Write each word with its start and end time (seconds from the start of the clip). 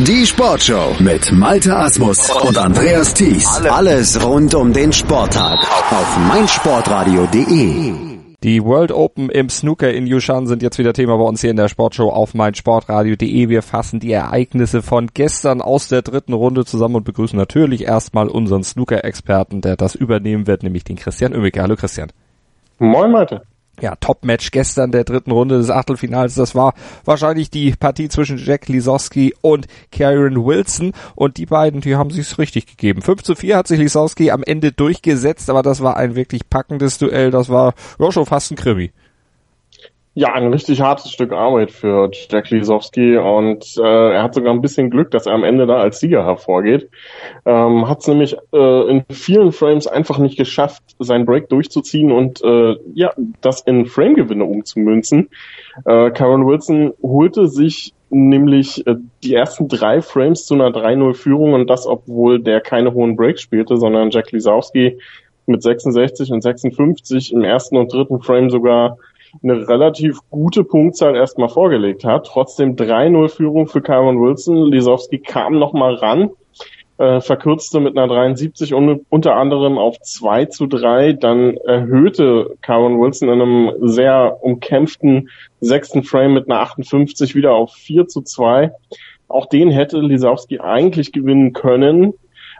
Die 0.00 0.26
Sportshow 0.26 0.96
mit 0.98 1.30
Malte 1.30 1.76
Asmus 1.76 2.28
und 2.42 2.58
Andreas 2.58 3.14
Thies. 3.14 3.46
Alles 3.70 4.20
rund 4.26 4.52
um 4.56 4.72
den 4.72 4.92
Sporttag 4.92 5.60
auf 5.60 6.18
meinsportradio.de. 6.18 7.92
Die 8.42 8.64
World 8.64 8.90
Open 8.90 9.30
im 9.30 9.48
Snooker 9.48 9.94
in 9.94 10.08
Yushan 10.08 10.48
sind 10.48 10.62
jetzt 10.62 10.78
wieder 10.78 10.92
Thema 10.94 11.16
bei 11.16 11.22
uns 11.22 11.42
hier 11.42 11.52
in 11.52 11.56
der 11.56 11.68
Sportshow 11.68 12.10
auf 12.10 12.34
meinsportradio.de. 12.34 13.48
Wir 13.48 13.62
fassen 13.62 14.00
die 14.00 14.10
Ereignisse 14.10 14.82
von 14.82 15.10
gestern 15.14 15.62
aus 15.62 15.86
der 15.86 16.02
dritten 16.02 16.32
Runde 16.32 16.64
zusammen 16.64 16.96
und 16.96 17.04
begrüßen 17.04 17.38
natürlich 17.38 17.84
erstmal 17.84 18.26
unseren 18.26 18.64
Snooker-Experten, 18.64 19.60
der 19.60 19.76
das 19.76 19.94
übernehmen 19.94 20.48
wird, 20.48 20.64
nämlich 20.64 20.82
den 20.82 20.96
Christian 20.96 21.32
Oemmeke. 21.32 21.62
Hallo 21.62 21.76
Christian. 21.76 22.10
Moin 22.80 23.12
Malte 23.12 23.42
ja, 23.80 23.94
Top-Match 23.96 24.50
gestern 24.50 24.92
der 24.92 25.04
dritten 25.04 25.30
Runde 25.30 25.58
des 25.58 25.70
Achtelfinals. 25.70 26.34
Das 26.34 26.54
war 26.54 26.74
wahrscheinlich 27.04 27.50
die 27.50 27.72
Partie 27.72 28.08
zwischen 28.08 28.38
Jack 28.38 28.68
Lisowski 28.68 29.34
und 29.40 29.66
Karen 29.90 30.44
Wilson. 30.44 30.92
Und 31.14 31.36
die 31.36 31.46
beiden, 31.46 31.80
die 31.80 31.96
haben 31.96 32.10
sich's 32.10 32.38
richtig 32.38 32.66
gegeben. 32.66 33.02
5 33.02 33.22
zu 33.22 33.34
4 33.34 33.56
hat 33.56 33.68
sich 33.68 33.78
Lisowski 33.78 34.30
am 34.30 34.42
Ende 34.42 34.72
durchgesetzt, 34.72 35.50
aber 35.50 35.62
das 35.62 35.82
war 35.82 35.96
ein 35.96 36.14
wirklich 36.14 36.48
packendes 36.48 36.98
Duell. 36.98 37.30
Das 37.30 37.48
war 37.48 37.74
ja, 37.98 38.12
schon 38.12 38.26
fast 38.26 38.50
ein 38.50 38.56
Krimi. 38.56 38.92
Ja, 40.16 40.32
ein 40.32 40.52
richtig 40.52 40.80
hartes 40.80 41.10
Stück 41.10 41.32
Arbeit 41.32 41.72
für 41.72 42.08
Jack 42.30 42.48
Lisowski 42.50 43.16
und 43.16 43.76
äh, 43.76 44.12
er 44.12 44.22
hat 44.22 44.34
sogar 44.34 44.52
ein 44.52 44.60
bisschen 44.60 44.88
Glück, 44.88 45.10
dass 45.10 45.26
er 45.26 45.32
am 45.32 45.42
Ende 45.42 45.66
da 45.66 45.78
als 45.78 45.98
Sieger 45.98 46.24
hervorgeht. 46.24 46.88
Ähm, 47.44 47.88
hat 47.88 47.98
es 47.98 48.06
nämlich 48.06 48.36
äh, 48.52 48.90
in 48.90 49.04
vielen 49.10 49.50
Frames 49.50 49.88
einfach 49.88 50.18
nicht 50.18 50.38
geschafft, 50.38 50.84
seinen 51.00 51.26
Break 51.26 51.48
durchzuziehen 51.48 52.12
und 52.12 52.40
äh, 52.44 52.76
ja, 52.94 53.12
das 53.40 53.62
in 53.62 53.86
Framegewinne 53.86 54.44
umzumünzen. 54.44 55.30
Äh, 55.84 56.12
Karen 56.12 56.46
Wilson 56.46 56.92
holte 57.02 57.48
sich 57.48 57.92
nämlich 58.08 58.86
äh, 58.86 58.94
die 59.24 59.34
ersten 59.34 59.66
drei 59.66 60.00
Frames 60.00 60.46
zu 60.46 60.54
einer 60.54 60.68
3-0-Führung 60.68 61.54
und 61.54 61.68
das, 61.68 61.88
obwohl 61.88 62.40
der 62.40 62.60
keine 62.60 62.94
hohen 62.94 63.16
Breaks 63.16 63.42
spielte, 63.42 63.78
sondern 63.78 64.10
Jack 64.10 64.30
Lisowski 64.30 64.96
mit 65.46 65.60
66 65.60 66.30
und 66.30 66.40
56 66.40 67.32
im 67.32 67.42
ersten 67.42 67.76
und 67.76 67.92
dritten 67.92 68.20
Frame 68.20 68.48
sogar 68.48 68.96
eine 69.42 69.68
relativ 69.68 70.18
gute 70.30 70.64
Punktzahl 70.64 71.16
erstmal 71.16 71.48
vorgelegt 71.48 72.04
hat. 72.04 72.26
Trotzdem 72.26 72.76
3-0-Führung 72.76 73.66
für 73.66 73.82
Kyron 73.82 74.20
Wilson. 74.20 74.70
Lisowski 74.70 75.18
kam 75.18 75.58
nochmal 75.58 75.94
ran, 75.94 76.30
äh, 76.98 77.20
verkürzte 77.20 77.80
mit 77.80 77.96
einer 77.96 78.08
73 78.08 78.74
und 78.74 79.04
unter 79.08 79.36
anderem 79.36 79.78
auf 79.78 80.00
2 80.00 80.46
zu 80.46 80.66
3. 80.66 81.14
Dann 81.14 81.56
erhöhte 81.56 82.56
Kyron 82.62 83.00
Wilson 83.00 83.28
in 83.28 83.40
einem 83.40 83.72
sehr 83.80 84.38
umkämpften 84.42 85.30
sechsten 85.60 86.02
Frame 86.02 86.34
mit 86.34 86.50
einer 86.50 86.60
58 86.60 87.34
wieder 87.34 87.52
auf 87.54 87.72
4 87.72 88.06
zu 88.06 88.22
2. 88.22 88.70
Auch 89.28 89.46
den 89.46 89.70
hätte 89.70 89.98
Lisowski 89.98 90.60
eigentlich 90.60 91.12
gewinnen 91.12 91.52
können. 91.52 92.14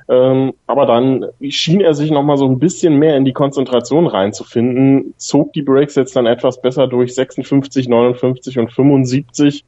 Ähm, 0.09 0.53
aber 0.67 0.87
dann 0.87 1.27
schien 1.49 1.81
er 1.81 1.95
sich 1.95 2.11
nochmal 2.11 2.37
so 2.37 2.47
ein 2.47 2.59
bisschen 2.59 2.99
mehr 2.99 3.17
in 3.17 3.25
die 3.25 3.33
Konzentration 3.33 4.07
reinzufinden, 4.07 5.15
zog 5.17 5.53
die 5.55 5.63
Breaks 5.63 5.95
jetzt 5.95 6.15
dann 6.15 6.27
etwas 6.27 6.61
besser 6.61 6.87
durch 6.87 7.15
56, 7.15 7.89
59 7.89 8.59
und 8.59 8.73
75 8.73 9.65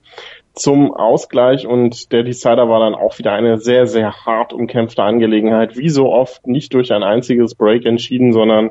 zum 0.56 0.94
Ausgleich 0.94 1.66
und 1.66 2.12
der 2.12 2.22
Decider 2.22 2.68
war 2.68 2.80
dann 2.80 2.94
auch 2.94 3.18
wieder 3.18 3.32
eine 3.32 3.58
sehr, 3.58 3.86
sehr 3.86 4.12
hart 4.24 4.54
umkämpfte 4.54 5.02
Angelegenheit. 5.02 5.76
Wie 5.76 5.90
so 5.90 6.10
oft 6.10 6.46
nicht 6.46 6.72
durch 6.72 6.92
ein 6.92 7.02
einziges 7.02 7.54
Break 7.54 7.84
entschieden, 7.84 8.32
sondern 8.32 8.70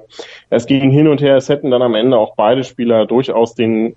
es 0.49 0.65
ging 0.65 0.89
hin 0.89 1.07
und 1.07 1.21
her. 1.21 1.37
Es 1.37 1.47
hätten 1.47 1.69
dann 1.69 1.83
am 1.83 1.93
Ende 1.93 2.17
auch 2.17 2.35
beide 2.35 2.63
Spieler 2.63 3.05
durchaus 3.05 3.53
den 3.53 3.95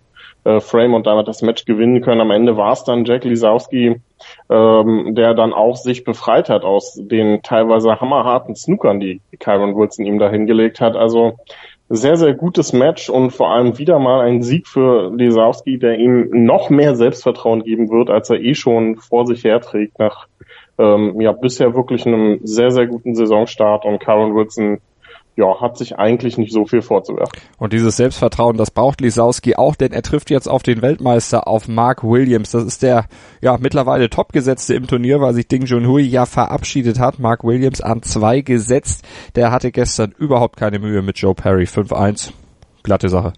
äh, 0.49 0.61
Frame 0.61 0.95
und 0.95 1.07
damit 1.07 1.29
das 1.29 1.43
Match 1.43 1.67
gewinnen 1.67 2.01
können. 2.01 2.23
Am 2.23 2.31
Ende 2.31 2.57
war 2.57 2.73
es 2.73 2.83
dann 2.83 3.05
Jack 3.05 3.25
Lisowski, 3.25 4.01
ähm, 4.49 5.15
der 5.15 5.35
dann 5.35 5.53
auch 5.53 5.77
sich 5.77 6.05
befreit 6.05 6.49
hat 6.49 6.65
aus 6.65 6.95
den 6.95 7.43
teilweise 7.43 8.01
hammerharten 8.01 8.55
Snookern, 8.55 8.99
die 8.99 9.21
Kyron 9.39 9.77
Wilson 9.77 10.07
ihm 10.07 10.19
da 10.19 10.31
hingelegt 10.31 10.81
hat. 10.81 10.97
Also 10.97 11.37
sehr, 11.91 12.17
sehr 12.17 12.33
gutes 12.33 12.73
Match 12.73 13.11
und 13.11 13.31
vor 13.31 13.51
allem 13.51 13.77
wieder 13.77 13.99
mal 13.99 14.21
ein 14.21 14.43
Sieg 14.43 14.67
für 14.67 15.15
Lisowski, 15.15 15.79
der 15.79 15.99
ihm 15.99 16.29
noch 16.47 16.71
mehr 16.71 16.97
Selbstvertrauen 16.97 17.63
geben 17.63 17.91
wird, 17.91 18.09
als 18.09 18.31
er 18.31 18.41
eh 18.41 18.55
schon 18.55 18.97
vor 18.97 19.27
sich 19.27 19.45
herträgt 19.45 19.99
nach 19.99 20.29
ähm, 20.79 21.21
ja 21.21 21.33
bisher 21.33 21.75
wirklich 21.75 22.07
einem 22.07 22.41
sehr, 22.43 22.71
sehr 22.71 22.87
guten 22.87 23.15
Saisonstart 23.15 23.85
und 23.85 23.99
Kyron 23.99 24.35
Wilson 24.35 24.81
ja, 25.39 25.61
hat 25.61 25.79
sich 25.79 25.97
eigentlich 25.97 26.37
nicht 26.37 26.53
so 26.53 26.67
viel 26.67 26.83
vorzuwerfen. 26.83 27.41
Und 27.59 27.73
dieses 27.73 27.97
Selbstvertrauen, 27.97 28.57
das 28.57 28.73
braucht 28.73 29.01
Lisowski 29.01 29.55
auch, 29.55 29.77
denn 29.77 29.93
er 29.93 30.03
trifft 30.03 30.31
jetzt 30.31 30.49
auf 30.49 30.65
den 30.65 30.83
Weltmeister, 30.83 31.47
auf 31.47 31.69
Mark 31.69 32.03
Williams. 32.03 32.51
Das 32.51 32.65
ist 32.65 32.83
der 32.83 33.07
ja 33.41 33.57
mittlerweile 33.59 34.11
Topgesetzte 34.11 34.75
im 34.75 34.89
Turnier, 34.89 35.21
weil 35.21 35.35
sich 35.35 35.47
Ding 35.47 35.65
Junhui 35.65 36.03
ja 36.03 36.27
verabschiedet 36.27 36.99
hat. 36.99 37.21
Mark 37.21 37.45
Williams 37.45 37.81
an 37.81 38.03
zwei 38.03 38.41
gesetzt. 38.41 39.07
Der 39.37 39.53
hatte 39.53 39.71
gestern 39.71 40.13
überhaupt 40.19 40.57
keine 40.57 40.81
Mühe 40.81 41.03
mit 41.03 41.19
Joe 41.19 41.37
Perry. 41.37 41.65
5-1. 41.65 42.33
Glatte 42.83 43.09
Sache. 43.09 43.33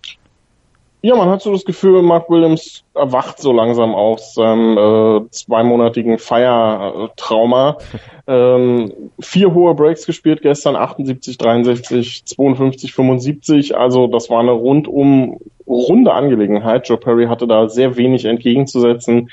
Ja, 1.03 1.17
man 1.17 1.31
hat 1.31 1.41
so 1.41 1.53
das 1.53 1.65
Gefühl, 1.65 2.03
Mark 2.03 2.29
Williams 2.29 2.85
erwacht 2.95 3.39
so 3.39 3.53
langsam 3.53 3.95
aus 3.95 4.35
seinem 4.35 4.77
äh, 4.77 5.31
zweimonatigen 5.31 6.19
Feiertrauma. 6.19 7.79
ähm, 8.27 8.93
vier 9.19 9.55
hohe 9.55 9.75
Breaks 9.75 10.05
gespielt 10.05 10.43
gestern, 10.43 10.77
78, 10.77 11.39
63, 11.39 12.27
52, 12.27 12.93
75. 12.93 13.77
Also 13.77 14.09
das 14.09 14.29
war 14.29 14.41
eine 14.41 14.53
rundum 14.53 15.39
runde 15.67 16.13
Angelegenheit. 16.13 16.89
Joe 16.89 16.99
Perry 16.99 17.27
hatte 17.27 17.47
da 17.47 17.69
sehr 17.69 17.97
wenig 17.97 18.27
entgegenzusetzen, 18.27 19.31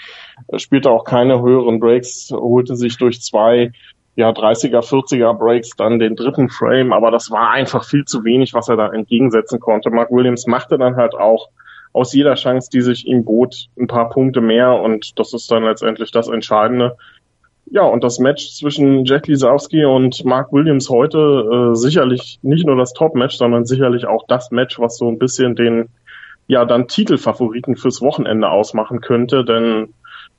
spielte 0.56 0.92
auch 0.92 1.04
keine 1.04 1.42
höheren 1.42 1.80
Breaks, 1.80 2.32
holte 2.32 2.76
sich 2.76 2.98
durch 2.98 3.22
zwei 3.22 3.72
ja, 4.18 4.32
30er, 4.32 4.82
40er 4.82 5.34
Breaks 5.38 5.76
dann 5.78 6.00
den 6.00 6.16
dritten 6.16 6.50
Frame, 6.50 6.92
aber 6.92 7.12
das 7.12 7.30
war 7.30 7.52
einfach 7.52 7.86
viel 7.86 8.04
zu 8.04 8.24
wenig, 8.24 8.56
was 8.56 8.68
er 8.68 8.76
da 8.76 8.92
entgegensetzen 8.92 9.60
konnte. 9.60 9.92
Mark 9.92 10.12
Williams 10.12 10.48
machte 10.48 10.80
dann 10.80 10.96
halt 10.96 11.14
auch 11.14 11.50
aus 11.94 12.14
jeder 12.14 12.34
Chance, 12.34 12.70
die 12.74 12.82
sich 12.82 13.06
ihm 13.06 13.26
bot, 13.26 13.68
ein 13.80 13.86
paar 13.86 14.10
Punkte 14.10 14.42
mehr 14.42 14.74
und 14.82 15.20
das 15.20 15.34
ist 15.34 15.52
dann 15.52 15.64
letztendlich 15.64 16.10
das 16.10 16.30
Entscheidende. 16.30 16.98
Ja, 17.70 17.84
und 17.84 18.04
das 18.04 18.18
Match 18.18 18.56
zwischen 18.56 19.06
Jack 19.06 19.28
Lisowski 19.28 19.86
und 19.86 20.26
Mark 20.26 20.52
Williams 20.52 20.90
heute 20.90 21.72
äh, 21.74 21.76
sicherlich 21.76 22.40
nicht 22.42 22.66
nur 22.66 22.76
das 22.76 22.94
Top-Match, 22.94 23.38
sondern 23.38 23.66
sicherlich 23.66 24.08
auch 24.08 24.26
das 24.28 24.50
Match, 24.50 24.80
was 24.80 24.98
so 24.98 25.08
ein 25.10 25.20
bisschen 25.20 25.56
den 25.56 25.90
ja 26.48 26.66
dann 26.66 26.88
Titelfavoriten 26.88 27.76
fürs 27.76 28.02
Wochenende 28.02 28.50
ausmachen 28.50 29.00
könnte, 29.00 29.46
denn 29.46 29.94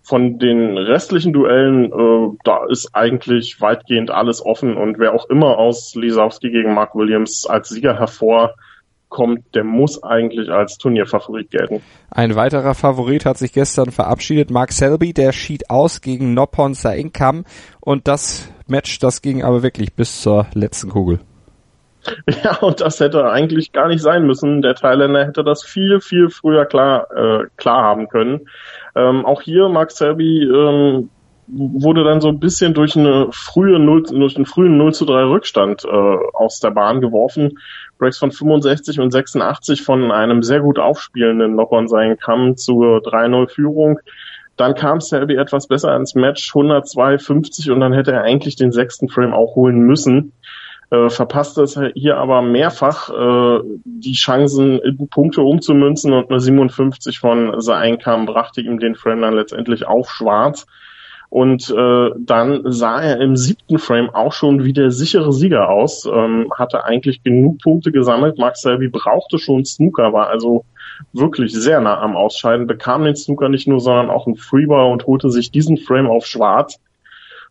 von 0.09 0.39
den 0.39 0.79
restlichen 0.79 1.35
Duellen, 1.35 1.93
äh, 1.93 2.37
da 2.43 2.65
ist 2.67 2.95
eigentlich 2.95 3.61
weitgehend 3.61 4.11
alles 4.11 4.45
offen 4.45 4.75
und 4.77 4.99
wer 4.99 5.13
auch 5.13 5.29
immer 5.29 5.59
aus 5.59 5.95
Lisowski 5.95 6.51
gegen 6.51 6.73
Mark 6.73 6.95
Williams 6.95 7.45
als 7.47 7.69
Sieger 7.69 7.99
hervorkommt, 7.99 9.45
der 9.55 9.65
muss 9.65 10.03
eigentlich 10.03 10.49
als 10.49 10.79
Turnierfavorit 10.79 11.51
gelten. 11.51 11.83
Ein 12.11 12.37
weiterer 12.37 12.75
Favorit 12.75 13.27
hat 13.27 13.37
sich 13.37 13.53
gestern 13.53 13.91
verabschiedet, 13.91 14.51
Mark 14.51 14.73
Selby, 14.73 15.13
der 15.13 15.33
schied 15.33 15.69
aus 15.69 16.01
gegen 16.01 16.33
Noppon 16.33 16.73
Sainkam 16.73 17.45
und 17.81 18.09
das 18.09 18.51
Match, 18.67 18.99
das 19.01 19.21
ging 19.21 19.45
aber 19.45 19.63
wirklich 19.63 19.93
bis 19.93 20.23
zur 20.23 20.47
letzten 20.55 20.89
Kugel. 20.89 21.21
Ja, 22.45 22.57
und 22.59 22.81
das 22.81 23.01
hätte 23.01 23.31
eigentlich 23.31 23.73
gar 23.73 23.89
nicht 23.89 24.01
sein 24.01 24.27
müssen. 24.27 24.63
Der 24.63 24.75
Thailänder 24.75 25.27
hätte 25.27 25.45
das 25.45 25.63
viel, 25.63 26.01
viel 26.01 26.31
früher 26.31 26.65
klar, 26.65 27.09
äh, 27.15 27.47
klar 27.57 27.83
haben 27.83 28.09
können. 28.09 28.49
Ähm, 28.99 29.25
auch 29.25 29.43
hier, 29.43 29.69
Mark 29.69 29.93
Selby 29.93 30.43
ähm, 30.43 31.09
wurde 31.47 32.03
dann 32.03 32.21
so 32.21 32.29
ein 32.29 32.41
bisschen 32.41 32.75
durch 32.75 32.97
eine 32.97 33.29
frühe 33.31 33.79
0, 33.79 34.03
durch 34.11 34.35
einen 34.35 34.45
frühen 34.45 34.77
0 34.77 34.93
zu 34.93 35.05
3 35.05 35.23
Rückstand 35.25 35.85
äh, 35.85 35.89
aus 36.35 36.59
der 36.59 36.73
Bahn 36.73 37.01
geworfen. 37.01 37.59
Breaks 37.99 38.19
von 38.19 38.33
65 38.33 38.99
und 38.99 39.13
86 39.13 39.83
von 39.83 40.11
einem 40.11 40.43
sehr 40.43 40.61
gut 40.61 40.81
aufspielenden 40.81 41.55
Noppon 41.55 41.87
seinen 41.87 42.19
Kamm 42.19 42.57
zur 42.57 42.99
3-0 42.99 43.49
Führung. 43.49 44.01
Dann 44.57 44.75
kam 44.75 45.01
Selby 45.01 45.37
etwas 45.37 45.69
besser 45.69 45.95
ins 45.95 46.17
Match, 46.17 46.53
102,50 46.53 47.71
und 47.71 47.79
dann 47.79 47.93
hätte 47.93 48.11
er 48.11 48.23
eigentlich 48.23 48.57
den 48.57 48.73
sechsten 48.73 49.09
Frame 49.09 49.33
auch 49.33 49.55
holen 49.55 49.79
müssen 49.79 50.33
äh, 50.91 51.11
verpasste 51.11 51.63
es 51.63 51.79
hier 51.95 52.17
aber 52.17 52.41
mehrfach 52.43 53.11
äh, 53.11 53.61
die 53.85 54.15
Chancen 54.15 54.79
in 54.79 55.09
Punkte 55.09 55.43
umzumünzen 55.43 56.13
und 56.13 56.31
eine 56.31 56.41
57 56.41 57.19
von 57.19 57.61
Seinkam 57.61 58.27
brachte 58.27 58.61
ihm 58.61 58.79
den 58.79 58.95
Frame 58.95 59.21
dann 59.21 59.35
letztendlich 59.35 59.87
auf 59.87 60.11
schwarz. 60.11 60.67
Und 61.31 61.69
äh, 61.69 62.11
dann 62.17 62.73
sah 62.73 63.03
er 63.03 63.21
im 63.21 63.37
siebten 63.37 63.79
Frame 63.79 64.09
auch 64.09 64.33
schon 64.33 64.65
wie 64.65 64.73
der 64.73 64.91
sichere 64.91 65.31
Sieger 65.31 65.69
aus, 65.69 66.07
ähm, 66.07 66.51
hatte 66.57 66.85
eigentlich 66.85 67.23
genug 67.23 67.61
Punkte 67.61 67.93
gesammelt. 67.93 68.39
Mark 68.39 68.57
Selby 68.57 68.89
brauchte 68.89 69.39
schon 69.39 69.67
Snooker, 69.67 70.15
war 70.15 70.29
also 70.29 70.65
wirklich 71.13 71.53
sehr 71.53 71.83
nah 71.83 72.01
am 72.01 72.17
Ausscheiden, 72.17 72.67
bekam 72.67 73.05
den 73.05 73.15
Snooker 73.15 73.51
nicht 73.51 73.69
nur, 73.69 73.81
sondern 73.81 74.09
auch 74.09 74.27
einen 74.27 74.37
Freebar 74.37 74.89
und 74.89 75.07
holte 75.07 75.31
sich 75.31 75.51
diesen 75.51 75.77
Frame 75.77 76.07
auf 76.07 76.25
schwarz. 76.25 76.81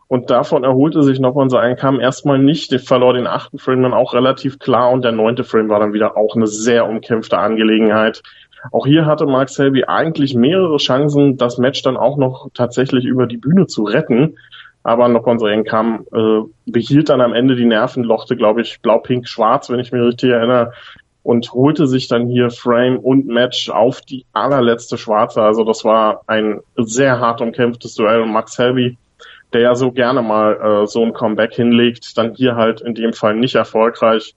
Und 0.07 0.30
davon 0.30 0.63
erholte 0.63 1.04
sich 1.04 1.19
noch 1.19 1.36
unser 1.36 1.59
Einkam 1.59 2.00
erstmal 2.00 2.39
nicht. 2.39 2.71
Der 2.71 2.80
verlor 2.80 3.13
den 3.13 3.27
achten 3.27 3.57
Frame 3.57 3.83
dann 3.83 3.94
auch 3.94 4.13
relativ 4.13 4.57
klar 4.59 4.92
und 4.92 5.04
der 5.04 5.12
neunte 5.12 5.44
Frame 5.44 5.69
war 5.69 5.80
dann 5.80 5.94
wieder 5.94 6.15
auch 6.15 6.36
eine 6.36 6.48
sehr 6.48 6.88
umkämpfte 6.88 7.38
Angelegenheit. 7.38 8.24
Auch 8.71 8.86
hier 8.86 9.06
hatte 9.06 9.25
Mark 9.25 9.50
Selby 9.50 9.86
eigentlich 9.86 10.33
mehrere 10.33 10.77
Chancen, 10.77 11.38
das 11.38 11.57
Match 11.57 11.81
dann 11.81 11.98
auch 11.98 12.18
noch 12.18 12.50
tatsächlich 12.54 13.06
über 13.06 13.27
die 13.27 13.38
Bühne 13.38 13.68
zu 13.68 13.83
retten. 13.83 14.38
Aber 14.83 15.09
Nokonsoen 15.09 15.65
kam, 15.65 16.06
äh, 16.13 16.42
behielt 16.65 17.09
dann 17.09 17.19
am 17.19 17.33
Ende 17.33 17.57
die 17.57 17.65
Nerven, 17.65 18.04
lochte, 18.04 18.38
glaube 18.38 18.62
ich, 18.62 18.81
blau, 18.81 19.00
pink, 19.00 19.27
schwarz, 19.27 19.69
wenn 19.69 19.80
ich 19.80 19.92
mich 19.92 20.01
richtig 20.01 20.31
erinnere, 20.31 20.71
und 21.24 21.51
holte 21.51 21.88
sich 21.88 22.07
dann 22.07 22.27
hier 22.27 22.50
Frame 22.51 22.98
und 22.98 23.27
Match 23.27 23.69
auf 23.69 24.00
die 24.00 24.25
allerletzte 24.31 24.98
Schwarze. 24.98 25.42
Also 25.42 25.65
das 25.65 25.83
war 25.83 26.21
ein 26.27 26.62
sehr 26.77 27.19
hart 27.19 27.42
umkämpftes 27.42 27.95
Duell 27.95 28.21
und 28.21 28.31
Max 28.31 28.54
Selby, 28.54 28.98
der 29.53 29.61
ja 29.61 29.75
so 29.75 29.91
gerne 29.91 30.21
mal 30.21 30.83
äh, 30.83 30.88
so 30.88 31.03
ein 31.03 31.13
Comeback 31.13 31.53
hinlegt, 31.53 32.17
dann 32.17 32.33
hier 32.33 32.55
halt 32.55 32.81
in 32.81 32.95
dem 32.95 33.13
Fall 33.13 33.35
nicht 33.35 33.55
erfolgreich 33.55 34.35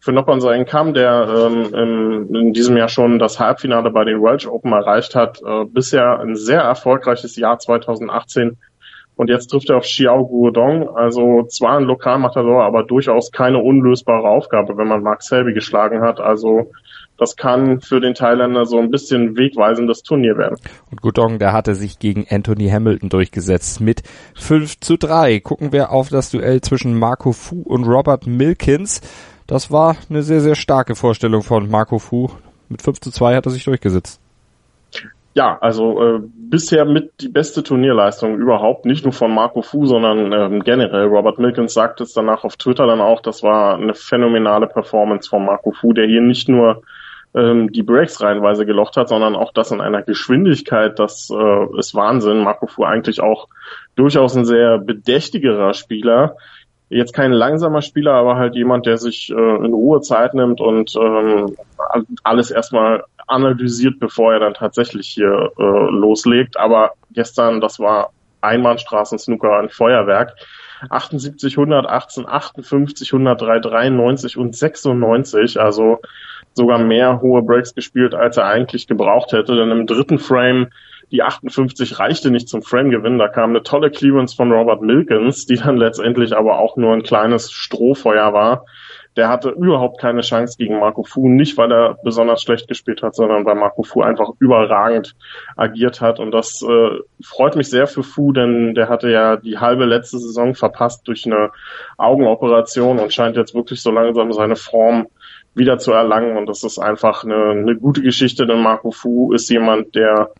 für 0.00 0.12
Noppon 0.12 0.40
sein 0.40 0.64
kam, 0.64 0.94
der 0.94 1.28
ähm, 1.28 1.74
in, 1.74 2.34
in 2.34 2.52
diesem 2.52 2.76
Jahr 2.76 2.88
schon 2.88 3.18
das 3.18 3.38
Halbfinale 3.38 3.90
bei 3.90 4.04
den 4.04 4.22
Welsh 4.22 4.46
Open 4.46 4.72
erreicht 4.72 5.14
hat. 5.14 5.40
Äh, 5.42 5.66
bisher 5.66 6.20
ein 6.20 6.36
sehr 6.36 6.62
erfolgreiches 6.62 7.36
Jahr 7.36 7.58
2018. 7.58 8.56
Und 9.16 9.28
jetzt 9.28 9.48
trifft 9.48 9.68
er 9.68 9.76
auf 9.76 9.84
Xiao 9.84 10.26
Guodong, 10.26 10.96
also 10.96 11.42
zwar 11.42 11.76
ein 11.76 11.84
Lokalmatador, 11.84 12.64
aber 12.64 12.84
durchaus 12.84 13.30
keine 13.30 13.58
unlösbare 13.58 14.26
Aufgabe, 14.26 14.78
wenn 14.78 14.88
man 14.88 15.02
Mark 15.02 15.22
Selby 15.22 15.52
geschlagen 15.52 16.00
hat. 16.00 16.20
Also 16.20 16.72
das 17.20 17.36
kann 17.36 17.82
für 17.82 18.00
den 18.00 18.14
Thailänder 18.14 18.64
so 18.64 18.78
ein 18.78 18.90
bisschen 18.90 19.36
wegweisendes 19.36 20.02
Turnier 20.02 20.38
werden. 20.38 20.56
Und 20.90 21.02
Gudong, 21.02 21.38
der 21.38 21.52
hatte 21.52 21.74
sich 21.74 21.98
gegen 21.98 22.26
Anthony 22.30 22.70
Hamilton 22.70 23.10
durchgesetzt 23.10 23.82
mit 23.82 24.02
5 24.36 24.80
zu 24.80 24.96
3. 24.96 25.40
Gucken 25.40 25.70
wir 25.70 25.90
auf 25.90 26.08
das 26.08 26.30
Duell 26.30 26.62
zwischen 26.62 26.98
Marco 26.98 27.32
Fu 27.32 27.60
und 27.62 27.84
Robert 27.84 28.26
Milkins. 28.26 29.02
Das 29.46 29.70
war 29.70 29.96
eine 30.08 30.22
sehr, 30.22 30.40
sehr 30.40 30.54
starke 30.54 30.94
Vorstellung 30.94 31.42
von 31.42 31.68
Marco 31.68 31.98
Fu. 31.98 32.30
Mit 32.70 32.80
5 32.80 33.00
zu 33.00 33.10
2 33.10 33.36
hat 33.36 33.46
er 33.46 33.52
sich 33.52 33.64
durchgesetzt. 33.64 34.18
Ja, 35.34 35.58
also 35.60 36.02
äh, 36.02 36.20
bisher 36.22 36.86
mit 36.86 37.12
die 37.20 37.28
beste 37.28 37.62
Turnierleistung 37.62 38.38
überhaupt, 38.38 38.86
nicht 38.86 39.04
nur 39.04 39.12
von 39.12 39.32
Marco 39.32 39.60
Fu, 39.60 39.84
sondern 39.84 40.32
ähm, 40.32 40.64
generell. 40.64 41.04
Robert 41.04 41.38
Milkins 41.38 41.74
sagt 41.74 42.00
es 42.00 42.14
danach 42.14 42.44
auf 42.44 42.56
Twitter 42.56 42.86
dann 42.86 43.02
auch, 43.02 43.20
das 43.20 43.42
war 43.42 43.74
eine 43.76 43.94
phänomenale 43.94 44.66
Performance 44.66 45.28
von 45.28 45.44
Marco 45.44 45.72
Fu, 45.72 45.92
der 45.92 46.06
hier 46.06 46.22
nicht 46.22 46.48
nur 46.48 46.82
ähm, 47.34 47.72
die 47.72 47.82
Breaks 47.82 48.20
reihenweise 48.20 48.66
gelocht 48.66 48.96
hat, 48.96 49.08
sondern 49.08 49.36
auch 49.36 49.52
das 49.52 49.70
in 49.70 49.80
einer 49.80 50.02
Geschwindigkeit, 50.02 50.98
das 50.98 51.30
äh, 51.30 51.78
ist 51.78 51.94
Wahnsinn. 51.94 52.42
Marco 52.42 52.66
Fu 52.66 52.84
eigentlich 52.84 53.20
auch 53.20 53.48
durchaus 53.94 54.36
ein 54.36 54.44
sehr 54.44 54.78
bedächtigerer 54.78 55.74
Spieler, 55.74 56.36
jetzt 56.90 57.14
kein 57.14 57.32
langsamer 57.32 57.82
Spieler, 57.82 58.14
aber 58.14 58.36
halt 58.36 58.54
jemand, 58.56 58.84
der 58.84 58.98
sich 58.98 59.30
äh, 59.30 59.34
in 59.34 59.72
Ruhe 59.72 60.00
Zeit 60.00 60.34
nimmt 60.34 60.60
und 60.60 60.94
ähm, 60.96 61.56
alles 62.24 62.50
erstmal 62.50 63.04
analysiert, 63.28 64.00
bevor 64.00 64.32
er 64.32 64.40
dann 64.40 64.54
tatsächlich 64.54 65.08
hier 65.08 65.52
äh, 65.56 65.62
loslegt. 65.62 66.58
Aber 66.58 66.92
gestern, 67.12 67.60
das 67.60 67.78
war 67.78 68.10
Einbahnstraßen-Snooker, 68.40 69.58
ein 69.60 69.70
Feuerwerk. 69.70 70.34
78, 70.88 71.58
118, 71.58 72.26
58, 72.26 73.12
103, 73.12 73.60
93 73.60 74.36
und 74.38 74.56
96, 74.56 75.60
also 75.60 76.00
sogar 76.54 76.78
mehr 76.78 77.20
hohe 77.20 77.42
Breaks 77.42 77.74
gespielt, 77.74 78.14
als 78.14 78.36
er 78.36 78.46
eigentlich 78.46 78.86
gebraucht 78.86 79.32
hätte. 79.32 79.56
Denn 79.56 79.70
im 79.70 79.86
dritten 79.86 80.18
Frame 80.18 80.68
die 81.10 81.22
58 81.22 81.98
reichte 81.98 82.30
nicht 82.30 82.48
zum 82.48 82.62
Frame-Gewinn. 82.62 83.18
Da 83.18 83.28
kam 83.28 83.50
eine 83.50 83.62
tolle 83.62 83.90
Clearance 83.90 84.34
von 84.36 84.52
Robert 84.52 84.80
Milkins, 84.80 85.46
die 85.46 85.56
dann 85.56 85.76
letztendlich 85.76 86.36
aber 86.36 86.58
auch 86.58 86.76
nur 86.76 86.92
ein 86.92 87.02
kleines 87.02 87.50
Strohfeuer 87.50 88.32
war. 88.32 88.64
Der 89.16 89.28
hatte 89.28 89.50
überhaupt 89.50 90.00
keine 90.00 90.20
Chance 90.20 90.56
gegen 90.56 90.78
Marco 90.78 91.02
Fu, 91.02 91.28
nicht 91.28 91.58
weil 91.58 91.72
er 91.72 91.96
besonders 92.04 92.42
schlecht 92.42 92.68
gespielt 92.68 93.02
hat, 93.02 93.16
sondern 93.16 93.44
weil 93.44 93.56
Marco 93.56 93.82
Fu 93.82 94.02
einfach 94.02 94.30
überragend 94.38 95.16
agiert 95.56 96.00
hat. 96.00 96.20
Und 96.20 96.30
das 96.30 96.62
äh, 96.62 96.90
freut 97.20 97.56
mich 97.56 97.68
sehr 97.68 97.88
für 97.88 98.04
Fu, 98.04 98.30
denn 98.30 98.74
der 98.74 98.88
hatte 98.88 99.10
ja 99.10 99.36
die 99.36 99.58
halbe 99.58 99.84
letzte 99.84 100.18
Saison 100.18 100.54
verpasst 100.54 101.08
durch 101.08 101.26
eine 101.26 101.50
Augenoperation 101.98 103.00
und 103.00 103.12
scheint 103.12 103.36
jetzt 103.36 103.52
wirklich 103.52 103.82
so 103.82 103.90
langsam 103.90 104.32
seine 104.32 104.54
Form 104.54 105.08
wieder 105.54 105.78
zu 105.78 105.92
erlangen. 105.92 106.36
Und 106.36 106.48
das 106.48 106.64
ist 106.64 106.78
einfach 106.78 107.24
eine, 107.24 107.50
eine 107.50 107.76
gute 107.76 108.02
Geschichte, 108.02 108.46
denn 108.46 108.62
Marco 108.62 108.90
Fu 108.90 109.32
ist 109.32 109.50
jemand, 109.50 109.94
der 109.94 110.30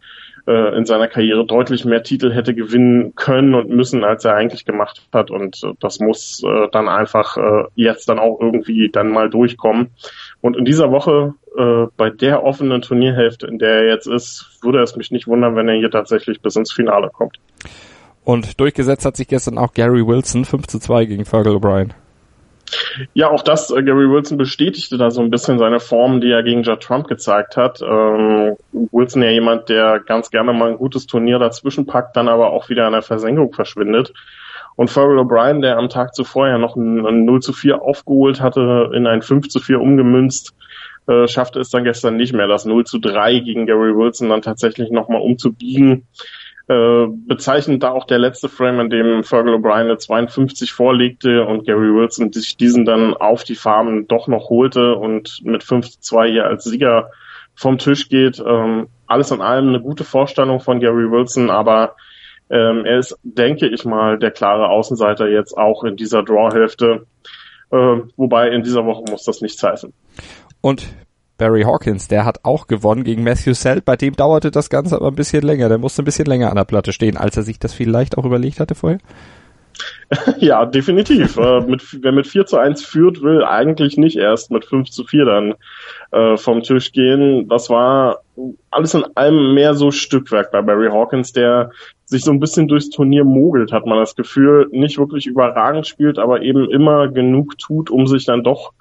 äh, 0.46 0.76
in 0.76 0.84
seiner 0.84 1.08
Karriere 1.08 1.44
deutlich 1.44 1.84
mehr 1.84 2.02
Titel 2.02 2.32
hätte 2.32 2.54
gewinnen 2.54 3.14
können 3.14 3.54
und 3.54 3.70
müssen, 3.70 4.04
als 4.04 4.24
er 4.24 4.34
eigentlich 4.34 4.64
gemacht 4.64 5.02
hat. 5.12 5.30
Und 5.30 5.62
äh, 5.62 5.72
das 5.80 6.00
muss 6.00 6.42
äh, 6.44 6.68
dann 6.72 6.88
einfach 6.88 7.36
äh, 7.36 7.64
jetzt 7.74 8.08
dann 8.08 8.18
auch 8.18 8.38
irgendwie 8.40 8.90
dann 8.90 9.10
mal 9.10 9.30
durchkommen. 9.30 9.90
Und 10.40 10.56
in 10.56 10.64
dieser 10.64 10.90
Woche, 10.90 11.34
äh, 11.56 11.86
bei 11.96 12.10
der 12.10 12.42
offenen 12.42 12.82
Turnierhälfte, 12.82 13.46
in 13.46 13.58
der 13.58 13.82
er 13.82 13.88
jetzt 13.88 14.06
ist, 14.06 14.58
würde 14.62 14.82
es 14.82 14.96
mich 14.96 15.10
nicht 15.10 15.26
wundern, 15.26 15.56
wenn 15.56 15.68
er 15.68 15.76
hier 15.76 15.90
tatsächlich 15.90 16.40
bis 16.40 16.56
ins 16.56 16.72
Finale 16.72 17.10
kommt. 17.12 17.38
Und 18.24 18.60
durchgesetzt 18.60 19.04
hat 19.04 19.16
sich 19.16 19.28
gestern 19.28 19.58
auch 19.58 19.72
Gary 19.72 20.06
Wilson, 20.06 20.44
5 20.44 20.66
zu 20.66 20.78
2 20.78 21.06
gegen 21.06 21.24
Fergal 21.24 21.54
O'Brien. 21.54 21.90
Ja, 23.14 23.30
auch 23.30 23.42
das, 23.42 23.70
äh, 23.70 23.82
Gary 23.82 24.10
Wilson 24.10 24.38
bestätigte 24.38 24.96
da 24.98 25.10
so 25.10 25.20
ein 25.20 25.30
bisschen 25.30 25.58
seine 25.58 25.80
Form, 25.80 26.20
die 26.20 26.30
er 26.30 26.42
gegen 26.42 26.62
Judd 26.62 26.82
Trump 26.82 27.08
gezeigt 27.08 27.56
hat. 27.56 27.80
Ähm, 27.82 28.56
Wilson 28.72 29.22
ja 29.22 29.30
jemand, 29.30 29.68
der 29.68 30.00
ganz 30.00 30.30
gerne 30.30 30.52
mal 30.52 30.70
ein 30.70 30.78
gutes 30.78 31.06
Turnier 31.06 31.38
dazwischen 31.38 31.86
packt, 31.86 32.16
dann 32.16 32.28
aber 32.28 32.50
auch 32.50 32.68
wieder 32.68 32.86
in 32.86 32.92
der 32.92 33.02
Versenkung 33.02 33.52
verschwindet. 33.52 34.12
Und 34.76 34.88
Farrell 34.88 35.18
O'Brien, 35.18 35.60
der 35.60 35.76
am 35.76 35.88
Tag 35.88 36.14
zuvor 36.14 36.48
ja 36.48 36.58
noch 36.58 36.76
ein, 36.76 37.04
ein 37.04 37.24
0 37.24 37.40
zu 37.40 37.52
4 37.52 37.82
aufgeholt 37.82 38.40
hatte, 38.40 38.90
in 38.94 39.06
ein 39.06 39.22
5 39.22 39.48
zu 39.48 39.60
4 39.60 39.80
umgemünzt, 39.80 40.54
äh, 41.06 41.26
schaffte 41.28 41.60
es 41.60 41.70
dann 41.70 41.84
gestern 41.84 42.16
nicht 42.16 42.32
mehr, 42.32 42.46
das 42.46 42.64
0 42.64 42.84
zu 42.86 42.98
3 42.98 43.40
gegen 43.40 43.66
Gary 43.66 43.96
Wilson 43.96 44.28
dann 44.30 44.42
tatsächlich 44.42 44.90
nochmal 44.90 45.20
umzubiegen. 45.20 46.06
Äh, 46.70 47.08
bezeichnend 47.26 47.82
da 47.82 47.90
auch 47.90 48.04
der 48.04 48.20
letzte 48.20 48.48
Frame, 48.48 48.78
in 48.78 48.90
dem 48.90 49.24
Fergal 49.24 49.54
O'Brien 49.54 49.86
eine 49.86 49.98
52 49.98 50.72
vorlegte 50.72 51.44
und 51.44 51.66
Gary 51.66 51.92
Wilson 51.92 52.32
sich 52.32 52.56
diesen 52.56 52.84
dann 52.84 53.12
auf 53.12 53.42
die 53.42 53.56
Farben 53.56 54.06
doch 54.06 54.28
noch 54.28 54.50
holte 54.50 54.94
und 54.94 55.40
mit 55.42 55.64
5 55.64 55.90
zu 55.90 56.00
2 56.00 56.30
hier 56.30 56.44
als 56.44 56.62
Sieger 56.62 57.10
vom 57.56 57.78
Tisch 57.78 58.08
geht. 58.08 58.40
Ähm, 58.46 58.86
alles 59.08 59.32
in 59.32 59.40
allem 59.40 59.70
eine 59.70 59.80
gute 59.80 60.04
Vorstellung 60.04 60.60
von 60.60 60.78
Gary 60.78 61.10
Wilson, 61.10 61.50
aber 61.50 61.96
ähm, 62.50 62.84
er 62.84 63.00
ist, 63.00 63.18
denke 63.24 63.66
ich 63.66 63.84
mal, 63.84 64.20
der 64.20 64.30
klare 64.30 64.68
Außenseiter 64.68 65.26
jetzt 65.26 65.58
auch 65.58 65.82
in 65.82 65.96
dieser 65.96 66.22
Draw-Hälfte. 66.22 67.04
Äh, 67.72 67.96
wobei 68.16 68.48
in 68.50 68.62
dieser 68.62 68.86
Woche 68.86 69.10
muss 69.10 69.24
das 69.24 69.40
nicht 69.40 69.60
heißen. 69.60 69.92
Und 70.60 70.86
Barry 71.40 71.62
Hawkins, 71.62 72.06
der 72.06 72.26
hat 72.26 72.40
auch 72.44 72.66
gewonnen 72.66 73.02
gegen 73.02 73.24
Matthew 73.24 73.54
Selt. 73.54 73.86
Bei 73.86 73.96
dem 73.96 74.14
dauerte 74.14 74.50
das 74.50 74.68
Ganze 74.68 74.96
aber 74.96 75.08
ein 75.08 75.14
bisschen 75.14 75.42
länger. 75.42 75.70
Der 75.70 75.78
musste 75.78 76.02
ein 76.02 76.04
bisschen 76.04 76.26
länger 76.26 76.50
an 76.50 76.56
der 76.56 76.64
Platte 76.64 76.92
stehen, 76.92 77.16
als 77.16 77.34
er 77.34 77.44
sich 77.44 77.58
das 77.58 77.72
vielleicht 77.72 78.18
auch 78.18 78.26
überlegt 78.26 78.60
hatte 78.60 78.74
vorher. 78.74 78.98
Ja, 80.38 80.66
definitiv. 80.66 81.38
äh, 81.38 81.60
mit, 81.60 81.82
wer 82.02 82.12
mit 82.12 82.26
4 82.26 82.44
zu 82.44 82.58
1 82.58 82.84
führt, 82.84 83.22
will 83.22 83.42
eigentlich 83.42 83.96
nicht 83.96 84.16
erst 84.16 84.50
mit 84.50 84.66
5 84.66 84.90
zu 84.90 85.04
4 85.04 85.24
dann 85.24 85.54
äh, 86.10 86.36
vom 86.36 86.62
Tisch 86.62 86.92
gehen. 86.92 87.48
Das 87.48 87.70
war 87.70 88.18
alles 88.70 88.92
in 88.92 89.04
allem 89.14 89.54
mehr 89.54 89.74
so 89.74 89.90
Stückwerk 89.90 90.50
bei 90.50 90.60
Barry 90.60 90.90
Hawkins, 90.90 91.32
der 91.32 91.70
sich 92.04 92.22
so 92.22 92.32
ein 92.32 92.40
bisschen 92.40 92.68
durchs 92.68 92.90
Turnier 92.90 93.24
mogelt, 93.24 93.72
hat 93.72 93.86
man 93.86 93.98
das 93.98 94.16
Gefühl, 94.16 94.68
nicht 94.72 94.98
wirklich 94.98 95.26
überragend 95.26 95.86
spielt, 95.86 96.18
aber 96.18 96.42
eben 96.42 96.68
immer 96.68 97.08
genug 97.08 97.56
tut, 97.56 97.88
um 97.88 98.06
sich 98.06 98.26
dann 98.26 98.42
doch 98.42 98.72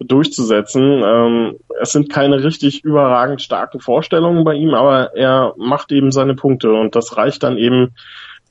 durchzusetzen. 0.00 1.02
Ähm, 1.04 1.56
es 1.80 1.92
sind 1.92 2.10
keine 2.10 2.42
richtig 2.44 2.84
überragend 2.84 3.42
starken 3.42 3.80
Vorstellungen 3.80 4.44
bei 4.44 4.54
ihm, 4.54 4.74
aber 4.74 5.16
er 5.16 5.54
macht 5.56 5.92
eben 5.92 6.12
seine 6.12 6.34
Punkte 6.34 6.72
und 6.72 6.94
das 6.94 7.16
reicht 7.16 7.42
dann 7.42 7.56
eben 7.56 7.94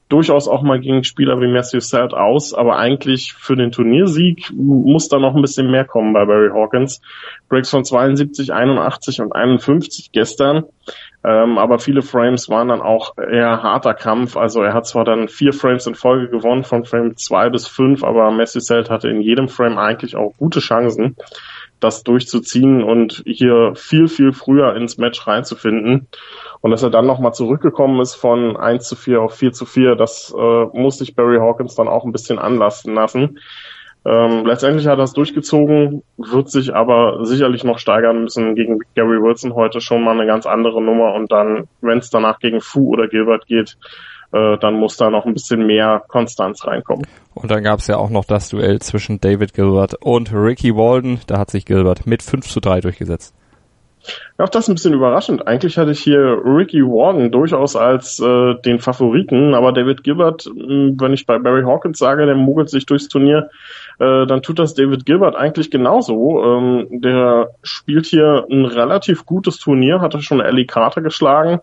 durchaus 0.09 0.47
auch 0.47 0.61
mal 0.61 0.79
gegen 0.79 1.03
Spieler 1.03 1.41
wie 1.41 1.47
Matthew 1.47 1.81
Selt 1.81 2.13
aus, 2.13 2.53
aber 2.53 2.77
eigentlich 2.77 3.33
für 3.33 3.55
den 3.55 3.71
Turniersieg 3.71 4.51
muss 4.53 5.09
da 5.09 5.19
noch 5.19 5.35
ein 5.35 5.41
bisschen 5.41 5.69
mehr 5.69 5.85
kommen 5.85 6.13
bei 6.13 6.25
Barry 6.25 6.49
Hawkins. 6.53 7.01
Breaks 7.49 7.69
von 7.69 7.83
72, 7.83 8.53
81 8.53 9.21
und 9.21 9.35
51 9.35 10.11
gestern. 10.11 10.63
Ähm, 11.27 11.57
aber 11.57 11.77
viele 11.79 12.03
Frames 12.03 12.47
waren 12.47 12.69
dann 12.69 12.81
auch 12.81 13.17
eher 13.17 13.61
harter 13.61 13.93
Kampf. 13.93 14.37
Also 14.37 14.61
er 14.61 14.73
hat 14.73 14.87
zwar 14.87 15.03
dann 15.03 15.27
vier 15.27 15.51
Frames 15.51 15.85
in 15.85 15.93
Folge 15.93 16.29
gewonnen, 16.29 16.63
von 16.63 16.85
Frame 16.85 17.17
zwei 17.17 17.49
bis 17.49 17.67
fünf, 17.67 18.05
aber 18.05 18.31
Messi 18.31 18.61
Selt 18.61 18.89
hatte 18.89 19.09
in 19.09 19.19
jedem 19.19 19.49
Frame 19.49 19.77
eigentlich 19.77 20.15
auch 20.15 20.37
gute 20.37 20.61
Chancen, 20.61 21.17
das 21.81 22.03
durchzuziehen 22.03 22.81
und 22.81 23.23
hier 23.25 23.73
viel, 23.75 24.07
viel 24.07 24.31
früher 24.31 24.77
ins 24.77 24.97
Match 24.97 25.27
reinzufinden. 25.27 26.07
Und 26.61 26.71
dass 26.71 26.83
er 26.83 26.91
dann 26.91 27.05
nochmal 27.05 27.33
zurückgekommen 27.33 27.99
ist 27.99 28.15
von 28.15 28.55
1 28.55 28.87
zu 28.87 28.95
4 28.95 29.21
auf 29.21 29.35
4 29.35 29.51
zu 29.51 29.65
4, 29.65 29.95
das 29.95 30.33
äh, 30.33 30.65
muss 30.71 30.97
sich 30.97 31.13
Barry 31.13 31.39
Hawkins 31.39 31.75
dann 31.75 31.89
auch 31.89 32.05
ein 32.05 32.13
bisschen 32.13 32.39
anlasten 32.39 32.95
lassen. 32.95 33.39
Ähm, 34.07 34.45
letztendlich 34.45 34.87
hat 34.87 34.99
er 34.99 35.03
es 35.03 35.11
durchgezogen, 35.11 36.01
wird 36.15 36.49
sich 36.49 36.73
aber 36.73 37.25
sicherlich 37.25 37.65
noch 37.65 37.77
steigern 37.77 38.23
müssen 38.23 38.55
gegen 38.55 38.79
Gary 38.95 39.21
Wilson 39.21 39.53
heute 39.53 39.81
schon 39.81 40.01
mal 40.01 40.13
eine 40.17 40.25
ganz 40.25 40.45
andere 40.45 40.81
Nummer 40.81 41.13
und 41.13 41.29
dann, 41.29 41.67
wenn 41.81 41.97
es 41.97 42.09
danach 42.09 42.39
gegen 42.39 42.61
Fu 42.61 42.87
oder 42.93 43.09
Gilbert 43.09 43.47
geht, 43.47 43.77
äh, 44.31 44.57
dann 44.59 44.75
muss 44.75 44.95
da 44.95 45.09
noch 45.09 45.25
ein 45.25 45.33
bisschen 45.33 45.67
mehr 45.67 46.03
Konstanz 46.07 46.65
reinkommen. 46.65 47.05
Und 47.33 47.51
dann 47.51 47.63
gab 47.63 47.79
es 47.79 47.87
ja 47.87 47.97
auch 47.97 48.09
noch 48.09 48.23
das 48.23 48.47
Duell 48.47 48.79
zwischen 48.79 49.19
David 49.19 49.53
Gilbert 49.53 49.95
und 49.99 50.31
Ricky 50.33 50.73
Walden. 50.73 51.19
Da 51.27 51.37
hat 51.37 51.51
sich 51.51 51.65
Gilbert 51.65 52.07
mit 52.07 52.23
5 52.23 52.47
zu 52.47 52.61
3 52.61 52.79
durchgesetzt. 52.79 53.35
Auch 54.37 54.49
das 54.49 54.67
ein 54.67 54.75
bisschen 54.75 54.93
überraschend. 54.93 55.47
Eigentlich 55.47 55.77
hatte 55.77 55.91
ich 55.91 55.99
hier 55.99 56.39
Ricky 56.45 56.81
Warden 56.81 57.31
durchaus 57.31 57.75
als 57.75 58.19
äh, 58.19 58.55
den 58.63 58.79
Favoriten, 58.79 59.53
aber 59.53 59.71
David 59.71 60.03
Gilbert, 60.03 60.45
wenn 60.45 61.13
ich 61.13 61.25
bei 61.25 61.39
Barry 61.39 61.63
Hawkins 61.63 61.97
sage, 61.97 62.25
der 62.25 62.35
mogelt 62.35 62.69
sich 62.69 62.85
durchs 62.85 63.07
Turnier, 63.07 63.49
äh, 63.99 64.27
dann 64.27 64.41
tut 64.41 64.59
das 64.59 64.73
David 64.73 65.05
Gilbert 65.05 65.35
eigentlich 65.35 65.71
genauso. 65.71 66.43
Ähm, 66.43 66.87
der 66.89 67.49
spielt 67.63 68.05
hier 68.05 68.45
ein 68.49 68.65
relativ 68.65 69.25
gutes 69.25 69.57
Turnier, 69.57 70.01
hatte 70.01 70.21
schon 70.21 70.39
Ellie 70.39 70.65
Carter 70.65 71.01
geschlagen, 71.01 71.59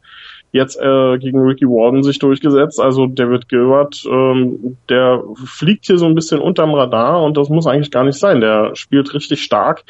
jetzt 0.50 0.80
äh, 0.80 1.18
gegen 1.18 1.40
Ricky 1.40 1.66
Warden 1.66 2.02
sich 2.02 2.18
durchgesetzt. 2.18 2.80
Also 2.80 3.06
David 3.06 3.48
Gilbert, 3.48 4.04
ähm, 4.08 4.76
der 4.88 5.22
fliegt 5.44 5.86
hier 5.86 5.98
so 5.98 6.06
ein 6.06 6.14
bisschen 6.14 6.40
unterm 6.40 6.74
Radar 6.74 7.22
und 7.22 7.36
das 7.36 7.48
muss 7.48 7.66
eigentlich 7.66 7.90
gar 7.90 8.04
nicht 8.04 8.18
sein. 8.18 8.40
Der 8.40 8.74
spielt 8.74 9.14
richtig 9.14 9.42
stark. 9.42 9.84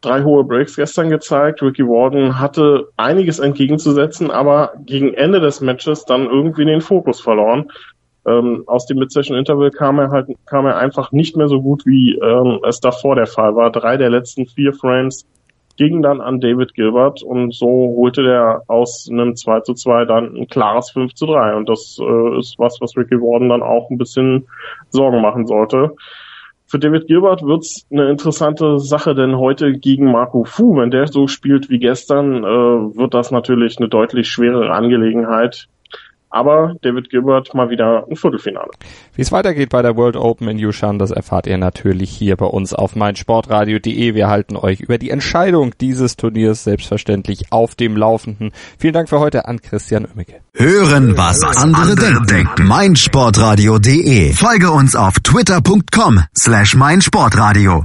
Drei 0.00 0.22
hohe 0.22 0.44
Breaks 0.44 0.76
gestern 0.76 1.10
gezeigt. 1.10 1.62
Ricky 1.62 1.84
Warden 1.84 2.38
hatte 2.38 2.88
einiges 2.96 3.38
entgegenzusetzen, 3.38 4.30
aber 4.30 4.72
gegen 4.86 5.14
Ende 5.14 5.40
des 5.40 5.60
Matches 5.60 6.04
dann 6.04 6.26
irgendwie 6.26 6.64
den 6.64 6.80
Fokus 6.80 7.20
verloren. 7.20 7.70
Ähm, 8.28 8.64
aus 8.66 8.86
dem 8.86 8.98
Mid-Session-Interval 8.98 9.70
kam 9.70 9.98
er 9.98 10.10
halt, 10.10 10.28
kam 10.46 10.66
er 10.66 10.76
einfach 10.76 11.12
nicht 11.12 11.36
mehr 11.36 11.48
so 11.48 11.62
gut, 11.62 11.86
wie 11.86 12.18
ähm, 12.18 12.60
es 12.66 12.80
davor 12.80 13.16
der 13.16 13.26
Fall 13.26 13.54
war. 13.56 13.70
Drei 13.72 13.96
der 13.96 14.10
letzten 14.10 14.46
vier 14.46 14.72
Frames 14.72 15.26
gingen 15.78 16.02
dann 16.02 16.20
an 16.20 16.40
David 16.40 16.74
Gilbert 16.74 17.22
und 17.22 17.54
so 17.54 17.66
holte 17.66 18.22
der 18.22 18.62
aus 18.66 19.08
einem 19.10 19.36
2 19.36 19.60
zu 19.60 19.74
2 19.74 20.04
dann 20.04 20.36
ein 20.36 20.48
klares 20.48 20.90
5 20.90 21.14
zu 21.14 21.26
3 21.26 21.54
und 21.54 21.68
das 21.68 21.98
äh, 22.00 22.38
ist 22.38 22.58
was, 22.58 22.78
was 22.80 22.96
Ricky 22.96 23.14
Warden 23.14 23.48
dann 23.48 23.62
auch 23.62 23.88
ein 23.88 23.96
bisschen 23.96 24.48
Sorgen 24.90 25.22
machen 25.22 25.46
sollte. 25.46 25.92
Für 26.66 26.78
David 26.78 27.06
Gilbert 27.06 27.42
wird's 27.42 27.86
eine 27.90 28.10
interessante 28.10 28.78
Sache, 28.78 29.14
denn 29.14 29.38
heute 29.38 29.72
gegen 29.72 30.10
Marco 30.10 30.44
Fu, 30.44 30.76
wenn 30.76 30.90
der 30.90 31.06
so 31.06 31.26
spielt 31.26 31.70
wie 31.70 31.78
gestern, 31.78 32.44
äh, 32.44 32.98
wird 32.98 33.14
das 33.14 33.30
natürlich 33.30 33.78
eine 33.78 33.88
deutlich 33.88 34.28
schwerere 34.28 34.72
Angelegenheit. 34.72 35.68
Aber 36.30 36.74
David 36.82 37.10
Gilbert 37.10 37.54
mal 37.54 37.70
wieder 37.70 38.06
ein 38.08 38.16
Viertelfinale. 38.16 38.70
Wie 39.14 39.22
es 39.22 39.32
weitergeht 39.32 39.70
bei 39.70 39.82
der 39.82 39.96
World 39.96 40.16
Open 40.16 40.48
in 40.48 40.58
Yushan, 40.58 40.98
das 40.98 41.10
erfahrt 41.10 41.46
ihr 41.46 41.58
natürlich 41.58 42.10
hier 42.10 42.36
bei 42.36 42.46
uns 42.46 42.74
auf 42.74 42.96
meinsportradio.de. 42.96 44.14
Wir 44.14 44.28
halten 44.28 44.56
euch 44.56 44.80
über 44.80 44.98
die 44.98 45.10
Entscheidung 45.10 45.74
dieses 45.80 46.16
Turniers 46.16 46.64
selbstverständlich 46.64 47.50
auf 47.50 47.74
dem 47.74 47.96
Laufenden. 47.96 48.52
Vielen 48.78 48.94
Dank 48.94 49.08
für 49.08 49.20
heute 49.20 49.46
an 49.46 49.60
Christian 49.60 50.06
Oemmeke. 50.06 50.40
Hören, 50.54 51.16
was 51.16 51.42
andere 51.56 51.94
denken. 51.94 52.66
meinsportradio.de. 52.66 54.32
Folge 54.32 54.70
uns 54.70 54.96
auf 54.96 55.20
twitter.com 55.20 56.22
slash 56.36 56.74
meinsportradio. 56.74 57.84